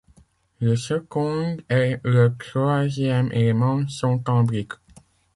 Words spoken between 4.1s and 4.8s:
en brique.